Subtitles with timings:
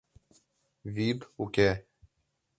[0.95, 1.69] Вӱд уке.